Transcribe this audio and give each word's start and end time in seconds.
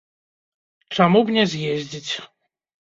Чаму 0.97 1.23
б 1.29 1.39
не 1.39 1.45
з'ездзіць? 1.53 2.11